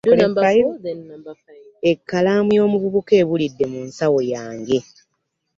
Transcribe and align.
Ekkalaamu 1.91 2.51
y'omuvubuka 2.57 3.13
ebulidde 3.21 3.65
munsawo 3.71 4.19
yange. 4.33 4.79